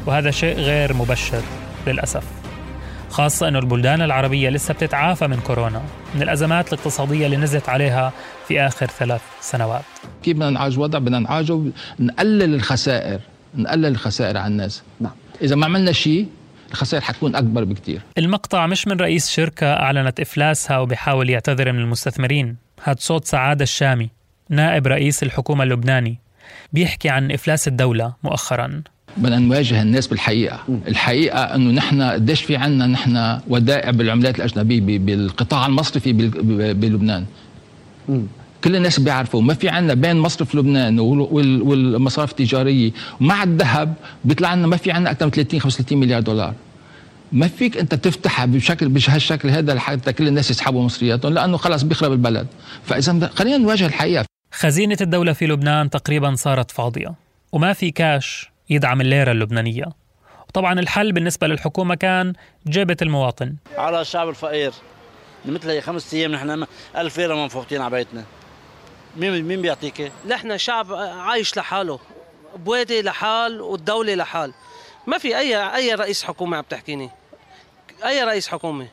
وهذا 0.05 0.31
شيء 0.31 0.55
غير 0.55 0.93
مبشر 0.93 1.41
للأسف. 1.88 2.24
خاصة 3.10 3.48
أن 3.48 3.55
البلدان 3.55 4.01
العربية 4.01 4.50
لسه 4.50 4.74
بتتعافى 4.74 5.27
من 5.27 5.39
كورونا 5.39 5.81
من 6.15 6.22
الأزمات 6.22 6.74
الاقتصادية 6.74 7.25
اللي 7.25 7.38
نزلت 7.38 7.70
عليها 7.70 8.13
في 8.48 8.62
آخر 8.62 8.86
ثلاث 8.86 9.22
سنوات. 9.41 9.81
كيف 10.24 10.38
بدنا 10.38 10.50
نعالج 10.50 10.74
الوضع 10.74 11.00
بدنا 11.00 11.20
نعالجه 11.20 11.62
نقلل 12.00 12.55
الخسائر 12.55 13.20
نقلل 13.55 13.86
الخسائر 13.86 14.38
على 14.38 14.48
الناس. 14.48 14.84
نعم. 15.00 15.12
إذا 15.41 15.55
ما 15.55 15.65
عملنا 15.65 15.91
شيء 15.91 16.27
الخسائر 16.72 17.03
حتكون 17.03 17.36
أكبر 17.36 17.63
بكتير. 17.63 18.01
المقطع 18.17 18.67
مش 18.67 18.88
من 18.88 18.98
رئيس 18.98 19.29
شركة 19.29 19.74
أعلنت 19.74 20.20
إفلاسها 20.20 20.77
وبيحاول 20.79 21.29
يعتذر 21.29 21.72
من 21.72 21.79
المستثمرين. 21.79 22.55
هاد 22.84 23.00
صوت 23.00 23.25
سعادة 23.25 23.63
الشامي 23.63 24.10
نائب 24.50 24.88
رئيس 24.88 25.24
الحكومة 25.24 25.63
اللبناني. 25.63 26.17
بيحكي 26.74 27.10
عن 27.10 27.31
إفلاس 27.31 27.67
الدولة 27.67 28.13
مؤخرا. 28.24 28.81
بدنا 29.18 29.39
نواجه 29.39 29.82
الناس 29.82 30.08
بالحقيقة، 30.08 30.60
الحقيقة 30.88 31.39
إنه 31.39 31.72
نحن 31.72 32.01
قديش 32.01 32.41
في 32.41 32.56
عندنا 32.56 32.88
نحن 32.88 33.39
ودائع 33.48 33.91
بالعملات 33.91 34.36
الأجنبية 34.36 35.00
بالقطاع 35.00 35.65
المصرفي 35.65 36.13
بلبنان. 36.74 37.25
كل 38.63 38.75
الناس 38.75 39.00
بيعرفوا 39.00 39.41
ما 39.41 39.53
في 39.53 39.70
عندنا 39.70 39.94
بين 39.94 40.18
مصرف 40.18 40.56
لبنان 40.56 41.00
والمصارف 41.00 42.32
التجارية. 42.32 42.91
ومع 43.22 43.44
الذهب 43.44 43.94
بيطلع 44.25 44.53
لنا 44.53 44.68
ما 44.68 44.77
في 44.77 44.91
عندنا 44.91 45.12
أكثر 45.12 45.25
من 45.25 45.32
30 45.32 45.60
35 45.60 46.00
مليار 46.00 46.22
دولار. 46.22 46.53
ما 47.32 47.48
فيك 47.48 47.77
أنت 47.77 47.96
تفتحها 47.96 48.46
بشكل 48.46 48.89
بهالشكل 48.89 49.50
هذا 49.50 49.74
لحتى 49.74 50.13
كل 50.13 50.27
الناس 50.27 50.51
يسحبوا 50.51 50.84
مصرياتهم 50.84 51.34
لأنه 51.34 51.58
خلص 51.58 51.84
بيخرب 51.84 52.12
البلد، 52.12 52.48
فإذا 52.84 53.30
خلينا 53.36 53.58
نواجه 53.58 53.86
الحقيقة. 53.86 54.25
خزينة 54.51 54.98
الدولة 55.01 55.34
في 55.34 55.48
لبنان 55.48 55.89
تقريبا 55.89 56.36
صارت 56.36 56.72
فاضية. 56.72 57.13
وما 57.51 57.74
في 57.74 57.91
كاش 57.91 58.51
يدعم 58.72 59.01
الليرة 59.01 59.32
اللبنانية. 59.32 59.86
وطبعا 60.50 60.80
الحل 60.80 61.12
بالنسبة 61.12 61.48
للحكومة 61.48 61.96
كان 61.96 62.34
جيبة 62.68 62.98
المواطن. 63.01 63.56
على 63.78 64.01
الشعب 64.01 64.30
الفقير. 64.30 64.74
مثل 65.46 65.70
هي 65.70 65.82
خمس 65.82 66.13
أيام 66.13 66.32
نحن 66.32 66.66
1000 66.98 67.18
ليرة 67.18 67.36
منفوختين 67.36 67.82
على 67.82 67.92
بيتنا. 67.92 68.24
مين 69.18 69.44
مين 69.44 69.62
بيعطيك؟ 69.62 70.12
نحن 70.28 70.58
شعب 70.58 70.94
عايش 70.94 71.58
لحاله. 71.58 72.00
بوادي 72.56 73.01
لحال 73.01 73.62
والدولة 73.62 74.16
لحال. 74.16 74.54
ما 75.08 75.18
في 75.18 75.38
أي 75.38 75.75
أي 75.75 75.94
رئيس 75.94 76.24
حكومة 76.24 76.58
عم 76.58 76.63
تحكيني. 76.70 77.10
أي 78.06 78.24
رئيس 78.24 78.48
حكومة. 78.48 78.88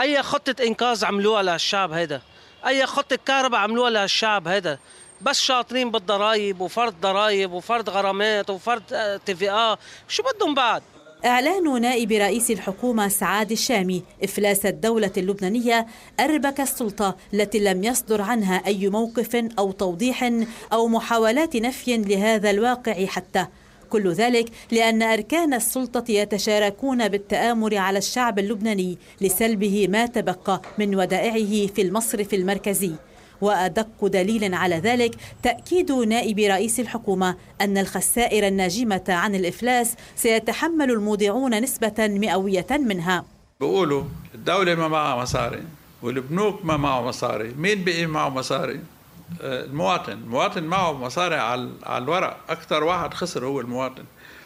أي 0.00 0.22
خطة 0.22 0.64
إنقاذ 0.66 1.04
عملوها 1.04 1.42
للشعب 1.42 1.92
هذا 1.92 2.22
أي 2.66 2.86
خطة 2.86 3.18
كهرباء 3.26 3.60
عملوها 3.60 3.90
للشعب 3.90 4.48
هذا 4.48 4.78
بس 5.22 5.40
شاطرين 5.40 5.90
بالضرايب 5.90 6.60
وفرض 6.60 6.94
ضرايب 7.02 7.52
وفرض 7.52 7.90
غرامات 7.90 8.50
وفرض 8.50 8.82
TV 9.26 9.50
آه. 9.50 9.78
شو 10.08 10.22
بدهم 10.22 10.54
بعد؟ 10.54 10.82
إعلان 11.24 11.80
نائب 11.80 12.12
رئيس 12.12 12.50
الحكومة 12.50 13.08
سعادة 13.08 13.52
الشامي 13.52 14.02
إفلاس 14.24 14.66
الدولة 14.66 15.10
اللبنانية 15.16 15.86
أربك 16.20 16.60
السلطة 16.60 17.16
التي 17.34 17.58
لم 17.58 17.84
يصدر 17.84 18.22
عنها 18.22 18.66
أي 18.66 18.88
موقف 18.88 19.36
أو 19.58 19.72
توضيح 19.72 20.30
أو 20.72 20.88
محاولات 20.88 21.56
نفي 21.56 21.96
لهذا 21.96 22.50
الواقع 22.50 23.06
حتى. 23.06 23.46
كل 23.90 24.12
ذلك 24.12 24.48
لأن 24.70 25.02
أركان 25.02 25.54
السلطة 25.54 26.04
يتشاركون 26.10 27.08
بالتآمر 27.08 27.76
على 27.76 27.98
الشعب 27.98 28.38
اللبناني 28.38 28.98
لسلبه 29.20 29.88
ما 29.88 30.06
تبقى 30.06 30.62
من 30.78 30.94
ودائعه 30.94 31.66
في 31.66 31.82
المصرف 31.82 32.34
المركزي. 32.34 32.92
وأدق 33.42 34.06
دليل 34.06 34.54
على 34.54 34.76
ذلك 34.76 35.14
تأكيد 35.42 35.92
نائب 35.92 36.38
رئيس 36.38 36.80
الحكومة 36.80 37.36
أن 37.60 37.78
الخسائر 37.78 38.46
الناجمة 38.46 39.04
عن 39.08 39.34
الإفلاس 39.34 39.96
سيتحمل 40.16 40.90
المودعون 40.90 41.62
نسبة 41.62 41.94
مئوية 41.98 42.66
منها. 42.70 43.24
بيقولوا 43.60 44.04
الدولة 44.34 44.74
ما 44.74 44.88
معها 44.88 45.22
مصاري 45.22 45.62
والبنوك 46.02 46.64
ما 46.64 46.76
معه 46.76 47.02
مصاري. 47.02 47.54
مين 47.58 47.84
بقي 47.84 48.06
معه 48.06 48.28
مصاري؟ 48.28 48.80
آه، 49.40 49.64
المواطن. 49.64 50.12
المواطن 50.12 50.62
معه 50.62 50.92
مصاري 50.92 51.34
على 51.34 51.70
الورق. 51.86 52.36
أكثر 52.48 52.84
واحد 52.84 53.14
خسر 53.14 53.46
هو 53.46 53.60
المواطن. 53.60 54.04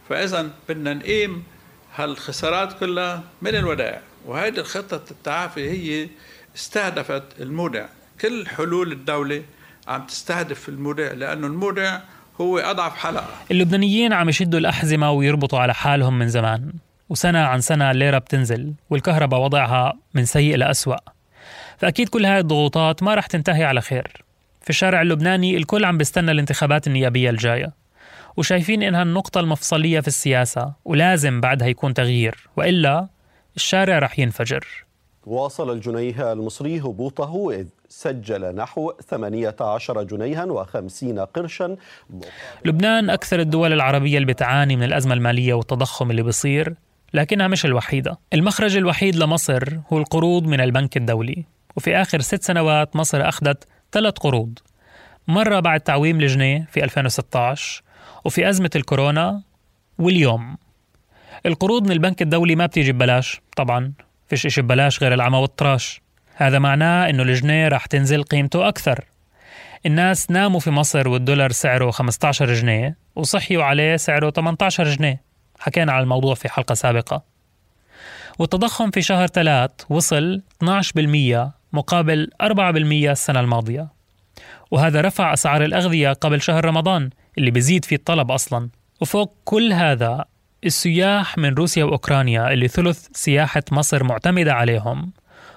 فإذا 0.08 0.50
بدنا 0.68 0.94
نقيم 0.94 1.44
هالخسارات 1.94 2.78
كلها 2.80 3.22
من 3.42 3.54
الودائع. 3.54 4.00
وهذه 4.26 4.58
الخطة 4.58 5.00
التعافي 5.10 5.70
هي 5.70 6.08
استهدفت 6.56 7.22
المودع. 7.40 7.86
كل 8.20 8.46
حلول 8.46 8.92
الدولة 8.92 9.42
عم 9.88 10.06
تستهدف 10.06 10.68
المودع 10.68 11.12
لأنه 11.12 11.46
المودع 11.46 11.98
هو 12.40 12.58
أضعف 12.58 12.96
حلقة. 12.96 13.28
اللبنانيين 13.50 14.12
عم 14.12 14.28
يشدوا 14.28 14.58
الأحزمة 14.58 15.10
ويربطوا 15.10 15.58
على 15.58 15.74
حالهم 15.74 16.18
من 16.18 16.28
زمان 16.28 16.72
وسنة 17.08 17.38
عن 17.38 17.60
سنة 17.60 17.90
الليرة 17.90 18.18
بتنزل 18.18 18.72
والكهرباء 18.90 19.40
وضعها 19.40 19.98
من 20.14 20.24
سيء 20.24 20.56
لأسوأ. 20.56 20.96
فأكيد 21.78 22.08
كل 22.08 22.26
هاي 22.26 22.38
الضغوطات 22.38 23.02
ما 23.02 23.14
رح 23.14 23.26
تنتهي 23.26 23.64
على 23.64 23.80
خير. 23.80 24.24
في 24.62 24.70
الشارع 24.70 25.02
اللبناني 25.02 25.56
الكل 25.56 25.84
عم 25.84 25.98
بيستنى 25.98 26.30
الانتخابات 26.30 26.86
النيابية 26.86 27.30
الجاية 27.30 27.72
وشايفين 28.36 28.82
إنها 28.82 29.02
النقطة 29.02 29.40
المفصلية 29.40 30.00
في 30.00 30.08
السياسة 30.08 30.72
ولازم 30.84 31.40
بعدها 31.40 31.68
يكون 31.68 31.94
تغيير 31.94 32.48
وإلا 32.56 33.08
الشارع 33.56 33.98
رح 33.98 34.18
ينفجر. 34.18 34.66
واصل 35.26 35.72
الجنيه 35.72 36.32
المصري 36.32 36.80
هبوطه 36.80 37.50
إذ 37.50 37.66
سجل 37.88 38.54
نحو 38.54 38.92
18 39.08 40.02
جنيها 40.02 40.46
و50 40.46 41.20
قرشا. 41.20 41.76
لبنان 42.64 43.10
أكثر 43.10 43.40
الدول 43.40 43.72
العربية 43.72 44.18
اللي 44.18 44.32
بتعاني 44.32 44.76
من 44.76 44.82
الأزمة 44.82 45.14
المالية 45.14 45.54
والتضخم 45.54 46.10
اللي 46.10 46.22
بيصير 46.22 46.74
لكنها 47.14 47.48
مش 47.48 47.64
الوحيدة. 47.64 48.18
المخرج 48.32 48.76
الوحيد 48.76 49.16
لمصر 49.16 49.78
هو 49.92 49.98
القروض 49.98 50.46
من 50.46 50.60
البنك 50.60 50.96
الدولي. 50.96 51.44
وفي 51.76 51.96
آخر 51.96 52.20
ست 52.20 52.42
سنوات 52.42 52.96
مصر 52.96 53.28
أخذت 53.28 53.64
ثلاث 53.92 54.14
قروض. 54.14 54.58
مرة 55.28 55.60
بعد 55.60 55.80
تعويم 55.80 56.20
الجنيه 56.20 56.66
في 56.70 56.84
2016 56.84 57.82
وفي 58.24 58.48
أزمة 58.48 58.70
الكورونا 58.76 59.42
واليوم. 59.98 60.56
القروض 61.46 61.82
من 61.84 61.92
البنك 61.92 62.22
الدولي 62.22 62.56
ما 62.56 62.66
بتيجي 62.66 62.92
ببلاش 62.92 63.40
طبعا. 63.56 63.92
فيش 64.28 64.46
إشي 64.46 64.62
ببلاش 64.62 65.02
غير 65.02 65.14
العمى 65.14 65.38
والطراش 65.38 66.05
هذا 66.38 66.58
معناه 66.58 67.10
إنه 67.10 67.22
الجنيه 67.22 67.68
رح 67.68 67.86
تنزل 67.86 68.22
قيمته 68.22 68.68
أكثر. 68.68 69.04
الناس 69.86 70.30
ناموا 70.30 70.60
في 70.60 70.70
مصر 70.70 71.08
والدولار 71.08 71.52
سعره 71.52 71.90
15 71.90 72.54
جنيه 72.54 72.96
وصحيوا 73.14 73.64
عليه 73.64 73.96
سعره 73.96 74.30
18 74.30 74.84
جنيه. 74.84 75.22
حكينا 75.58 75.92
على 75.92 76.02
الموضوع 76.02 76.34
في 76.34 76.48
حلقة 76.48 76.74
سابقة. 76.74 77.22
والتضخم 78.38 78.90
في 78.90 79.02
شهر 79.02 79.26
ثلاث 79.26 79.70
وصل 79.88 80.42
12% 80.64 81.52
مقابل 81.72 82.30
4% 82.42 83.10
السنة 83.10 83.40
الماضية. 83.40 83.88
وهذا 84.70 85.00
رفع 85.00 85.32
أسعار 85.32 85.64
الأغذية 85.64 86.12
قبل 86.12 86.42
شهر 86.42 86.64
رمضان 86.64 87.10
اللي 87.38 87.50
بيزيد 87.50 87.84
فيه 87.84 87.96
الطلب 87.96 88.30
أصلا. 88.30 88.68
وفوق 89.00 89.34
كل 89.44 89.72
هذا 89.72 90.24
السياح 90.64 91.38
من 91.38 91.54
روسيا 91.54 91.84
وأوكرانيا 91.84 92.52
اللي 92.52 92.68
ثلث 92.68 93.06
سياحة 93.12 93.62
مصر 93.72 94.04
معتمدة 94.04 94.54
عليهم. 94.54 95.12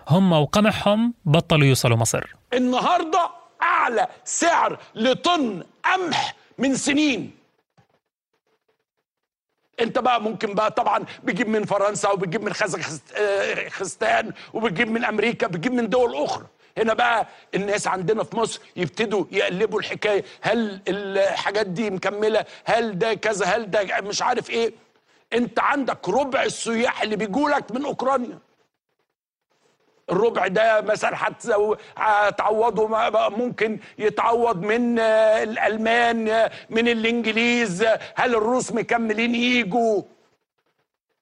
هم 0.09 0.31
وقمحهم 0.33 1.13
بطلوا 1.25 1.67
يوصلوا 1.67 1.97
مصر. 1.97 2.33
النهاردة 2.53 3.29
أعلى 3.61 4.07
سعر 4.23 4.79
لطن 4.95 5.63
قمح 5.85 6.35
من 6.57 6.75
سنين. 6.75 7.31
أنت 9.79 9.99
بقى 9.99 10.21
ممكن 10.21 10.53
بقى 10.53 10.71
طبعا 10.71 11.05
بتجيب 11.23 11.49
من 11.49 11.65
فرنسا 11.65 12.09
وبتجيب 12.09 12.43
من 12.43 12.53
خزخستان 12.53 14.27
آه، 14.27 14.33
وبتجيب 14.53 14.87
من 14.91 15.05
أمريكا 15.05 15.47
بتجيب 15.47 15.73
من 15.73 15.89
دول 15.89 16.15
أخرى. 16.15 16.45
هنا 16.77 16.93
بقى 16.93 17.27
الناس 17.55 17.87
عندنا 17.87 18.23
في 18.23 18.37
مصر 18.37 18.61
يبتدوا 18.75 19.25
يقلبوا 19.31 19.79
الحكاية. 19.79 20.23
هل 20.41 20.81
الحاجات 20.87 21.67
دي 21.67 21.89
مكملة؟ 21.89 22.45
هل 22.65 22.99
ده 22.99 23.13
كذا؟ 23.13 23.45
هل 23.45 23.71
ده 23.71 24.01
مش 24.01 24.21
عارف 24.21 24.49
إيه؟ 24.49 24.73
أنت 25.33 25.59
عندك 25.59 26.09
ربع 26.09 26.43
السياح 26.43 27.01
اللي 27.01 27.15
بيجوا 27.15 27.49
لك 27.49 27.71
من 27.71 27.85
أوكرانيا. 27.85 28.39
الربع 30.11 30.47
ده 30.47 30.81
مثلا 30.81 31.17
هتعوضه 31.97 32.87
ممكن 33.29 33.79
يتعوض 33.97 34.61
من 34.61 34.99
آه، 34.99 35.43
الألمان 35.43 36.29
آه، 36.29 36.51
من 36.69 36.87
الإنجليز 36.87 37.83
آه، 37.83 37.99
هل 38.15 38.35
الروس 38.35 38.71
مكملين 38.71 39.35
يجوا 39.35 40.01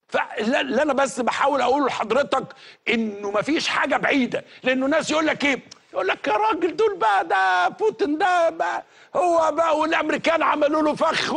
فاللي 0.08 0.82
أنا 0.82 0.94
بس 0.94 1.20
بحاول 1.20 1.62
أقول 1.62 1.86
لحضرتك 1.86 2.46
إنه 2.90 3.32
مفيش 3.32 3.68
حاجة 3.68 3.98
بعيدة 3.98 4.44
لأنه 4.64 4.88
ناس 4.88 5.12
يقول 5.12 5.28
لك 5.28 5.46
إيه؟ 5.46 5.60
يقول 5.94 6.08
لك 6.08 6.28
يا 6.28 6.34
راجل 6.34 6.76
دول 6.76 6.96
بقى 6.98 7.28
ده 7.28 7.68
بوتين 7.68 8.18
ده 8.18 8.50
بقى 8.50 8.84
هو 9.16 9.52
بقى 9.52 9.78
والأمريكان 9.80 10.44
عملوا 10.44 10.82
له 10.82 10.96
فخ 10.96 11.34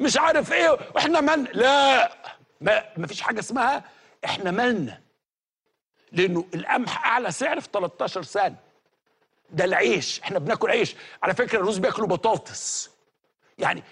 مش 0.00 0.18
عارف 0.18 0.52
إيه 0.52 0.78
وإحنا 0.94 1.20
من 1.20 1.44
لا 1.52 2.10
ما 2.60 2.82
مفيش 2.96 3.20
حاجة 3.20 3.38
اسمها 3.38 3.84
إحنا 4.24 4.50
مالنا. 4.50 5.00
لأنه 6.12 6.44
القمح 6.54 7.06
أعلى 7.06 7.30
سعر 7.32 7.60
في 7.60 7.68
13 7.72 8.22
سنه 8.22 8.54
ده 9.52 9.64
العيش 9.64 10.20
إحنا 10.24 10.38
بناكل 10.38 10.70
عيش. 10.70 10.94
على 11.22 11.34
فكرة 11.34 11.58
الروس 11.58 11.78
بياكلوا 11.78 12.08
بطاطس. 12.08 12.90
يعني 13.58 13.82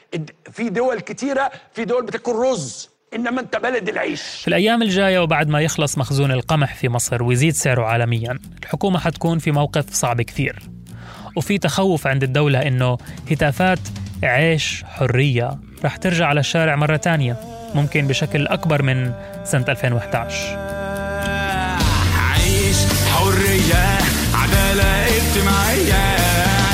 في 0.52 0.68
دول 0.68 1.00
كتيرة 1.00 1.50
في 1.72 1.85
دول 1.85 2.07
بتاكل 2.07 2.33
رز 2.33 2.90
إنما 3.14 3.40
أنت 3.40 3.57
بلد 3.57 3.88
العيش. 3.88 4.22
في 4.22 4.48
الأيام 4.48 4.83
الجاية 4.83 5.18
وبعد 5.18 5.48
ما 5.48 5.61
يخلص 5.61 5.98
مخزون 5.98 6.31
القمح 6.33 6.74
في 6.74 6.88
مصر 6.88 7.22
ويزيد 7.22 7.54
سعره 7.54 7.85
عالميا 7.85 8.38
الحكومة 8.62 8.98
حتكون 8.98 9.38
في 9.38 9.50
موقف 9.50 9.92
صعب 9.94 10.22
كثير. 10.22 10.59
وفي 11.37 11.59
تخوف 11.59 12.07
عند 12.07 12.22
الدولة 12.22 12.62
إنه 12.66 12.98
هتافات 13.31 13.78
عيش 14.22 14.85
حرية 14.85 15.59
رح 15.85 15.96
ترجع 15.96 16.26
على 16.26 16.40
الشارع 16.40 16.76
مرة 16.76 16.96
تانية 16.96 17.37
ممكن 17.74 18.07
بشكل 18.07 18.46
أكبر 18.46 18.83
من 18.83 19.12
سنة 19.44 19.64
2011 19.68 20.35
عيش 20.35 20.67
حرية 23.38 23.98
عدالة 24.35 25.07
اجتماعية 25.07 25.94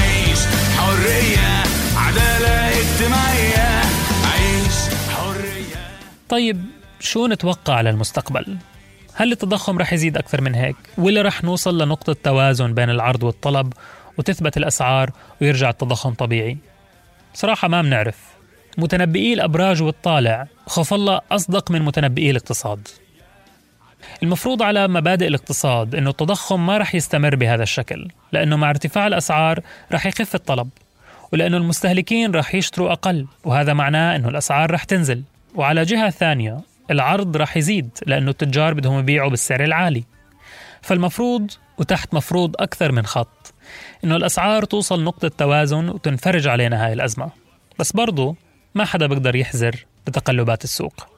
عيش 0.00 0.38
حرية 0.76 1.62
عدالة 1.96 2.68
اجتماعية 2.80 3.80
عيش 4.32 4.74
حرية 5.10 5.86
طيب 6.28 6.64
شو 7.00 7.26
نتوقع 7.26 7.80
للمستقبل؟ 7.80 8.56
هل 9.14 9.32
التضخم 9.32 9.78
رح 9.78 9.92
يزيد 9.92 10.16
أكثر 10.16 10.40
من 10.40 10.54
هيك؟ 10.54 10.76
ولا 10.98 11.22
رح 11.22 11.44
نوصل 11.44 11.82
لنقطة 11.82 12.16
توازن 12.22 12.74
بين 12.74 12.90
العرض 12.90 13.22
والطلب 13.22 13.72
وتثبت 14.18 14.56
الأسعار 14.56 15.10
ويرجع 15.40 15.70
التضخم 15.70 16.14
طبيعي؟ 16.14 16.58
صراحة 17.34 17.68
ما 17.68 17.82
بنعرف 17.82 18.16
متنبئي 18.78 19.32
الأبراج 19.32 19.82
والطالع 19.82 20.46
خوف 20.66 20.94
الله 20.94 21.20
أصدق 21.30 21.70
من 21.70 21.82
متنبئي 21.82 22.30
الاقتصاد 22.30 22.88
المفروض 24.22 24.62
على 24.62 24.88
مبادئ 24.88 25.26
الاقتصاد 25.26 25.94
أنه 25.94 26.10
التضخم 26.10 26.66
ما 26.66 26.78
رح 26.78 26.94
يستمر 26.94 27.36
بهذا 27.36 27.62
الشكل 27.62 28.08
لأنه 28.32 28.56
مع 28.56 28.70
ارتفاع 28.70 29.06
الأسعار 29.06 29.60
رح 29.92 30.06
يخف 30.06 30.34
الطلب 30.34 30.68
ولأنه 31.32 31.56
المستهلكين 31.56 32.34
رح 32.34 32.54
يشتروا 32.54 32.92
أقل 32.92 33.26
وهذا 33.44 33.72
معناه 33.72 34.16
أنه 34.16 34.28
الأسعار 34.28 34.70
رح 34.70 34.84
تنزل. 34.84 35.22
وعلى 35.54 35.82
جهة 35.82 36.10
ثانية 36.10 36.60
العرض 36.90 37.36
رح 37.36 37.56
يزيد 37.56 37.90
لأنه 38.06 38.30
التجار 38.30 38.74
بدهم 38.74 38.98
يبيعوا 38.98 39.30
بالسعر 39.30 39.64
العالي. 39.64 40.04
فالمفروض 40.82 41.50
وتحت 41.78 42.14
مفروض 42.14 42.54
أكثر 42.58 42.92
من 42.92 43.06
خط 43.06 43.54
إنه 44.04 44.16
الأسعار 44.16 44.64
توصل 44.64 45.04
نقطة 45.04 45.28
توازن 45.28 45.88
وتنفرج 45.88 46.48
علينا 46.48 46.86
هاي 46.86 46.92
الأزمة. 46.92 47.30
بس 47.78 47.92
برضو 47.92 48.36
ما 48.74 48.84
حدا 48.84 49.06
بيقدر 49.06 49.36
يحذر 49.36 49.86
بتقلبات 50.06 50.64
السوق. 50.64 51.13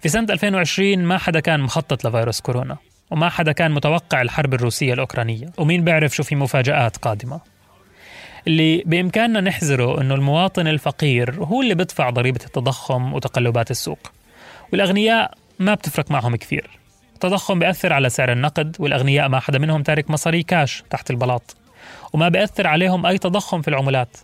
في 0.00 0.08
سنة 0.08 0.26
2020 0.30 0.98
ما 0.98 1.18
حدا 1.18 1.40
كان 1.40 1.60
مخطط 1.60 2.06
لفيروس 2.06 2.40
كورونا 2.40 2.76
وما 3.10 3.28
حدا 3.28 3.52
كان 3.52 3.70
متوقع 3.70 4.22
الحرب 4.22 4.54
الروسية 4.54 4.92
الأوكرانية 4.94 5.46
ومين 5.58 5.84
بيعرف 5.84 6.14
شو 6.16 6.22
في 6.22 6.36
مفاجآت 6.36 6.96
قادمة. 6.96 7.40
اللي 8.46 8.82
بإمكاننا 8.86 9.40
نحذره 9.40 10.00
أنه 10.00 10.14
المواطن 10.14 10.66
الفقير 10.66 11.44
هو 11.44 11.62
اللي 11.62 11.74
بدفع 11.74 12.10
ضريبة 12.10 12.40
التضخم 12.46 13.12
وتقلبات 13.12 13.70
السوق 13.70 13.98
والأغنياء 14.72 15.34
ما 15.58 15.74
بتفرق 15.74 16.10
معهم 16.10 16.36
كثير. 16.36 16.70
التضخم 17.14 17.58
بيأثر 17.58 17.92
على 17.92 18.10
سعر 18.10 18.32
النقد 18.32 18.76
والأغنياء 18.78 19.28
ما 19.28 19.40
حدا 19.40 19.58
منهم 19.58 19.82
تارك 19.82 20.10
مصاري 20.10 20.42
كاش 20.42 20.84
تحت 20.90 21.10
البلاط 21.10 21.56
وما 22.12 22.28
بيأثر 22.28 22.66
عليهم 22.66 23.06
أي 23.06 23.18
تضخم 23.18 23.62
في 23.62 23.68
العملات. 23.68 24.16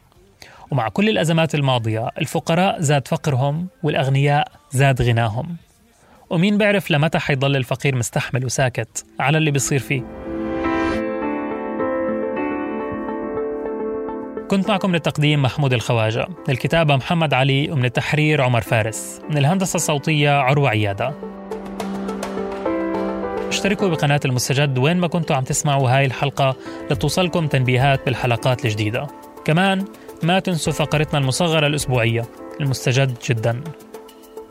ومع 0.71 0.89
كل 0.89 1.09
الأزمات 1.09 1.55
الماضية 1.55 2.09
الفقراء 2.19 2.81
زاد 2.81 3.09
فقرهم 3.09 3.69
والأغنياء 3.83 4.49
زاد 4.71 5.03
غناهم. 5.03 5.57
ومين 6.35 6.59
بيعرف 6.59 6.91
لمتى 6.91 7.19
حيضل 7.19 7.57
الفقير 7.57 7.97
مستحمل 7.97 8.45
وساكت؟ 8.45 9.05
على 9.21 9.39
اللي 9.39 9.51
بيصير 9.51 9.79
فيه. 9.79 10.03
كنت 14.49 14.69
معكم 14.69 14.89
من 14.89 14.95
التقديم 14.95 15.43
محمود 15.43 15.73
الخواجة. 15.73 16.27
من 16.29 16.55
الكتابة 16.55 16.97
محمد 16.97 17.35
علي 17.35 17.71
ومن 17.71 17.85
التحرير 17.85 18.43
عمر 18.43 18.61
فارس. 18.61 19.21
من 19.31 19.39
الهندسة 19.39 19.77
الصوتية 19.77 20.31
عروة 20.31 20.69
عيادة. 20.69 21.15
اشتركوا 23.49 23.89
بقناة 23.89 24.21
المستجد 24.25 24.79
وين 24.79 24.97
ما 24.97 25.07
كنتوا 25.07 25.37
عم 25.37 25.45
تسمعوا 25.45 25.91
هاي 25.91 26.05
الحلقة 26.05 26.57
لتوصلكم 26.91 27.47
تنبيهات 27.47 28.05
بالحلقات 28.07 28.65
الجديدة. 28.65 29.07
كمان 29.45 29.85
ما 30.23 30.39
تنسوا 30.39 30.73
فقرتنا 30.73 31.19
المصغرة 31.19 31.67
الأسبوعية. 31.67 32.25
المستجد 32.61 33.15
جدا. 33.29 33.61